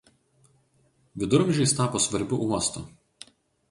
Viduramžiais 1.25 1.77
tapo 1.83 2.05
svarbiu 2.09 2.37
uostu. 2.49 2.79